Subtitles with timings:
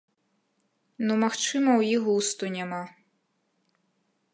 [1.09, 2.81] Ну, магчыма, у іх густу няма.